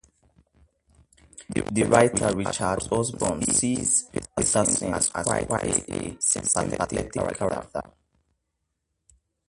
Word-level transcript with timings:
The 1.69 1.83
writer 1.83 2.35
Richard 2.35 2.79
Usborne 2.91 3.43
sees 3.45 4.09
Peterson 4.35 4.95
as 4.95 5.09
quite 5.09 5.47
a 5.63 6.17
sympathetic 6.19 7.13
character. 7.13 7.61